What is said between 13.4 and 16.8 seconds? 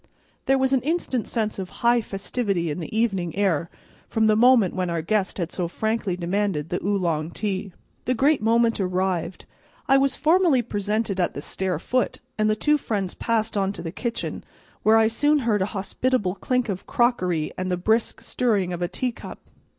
on to the kitchen, where I soon heard a hospitable clink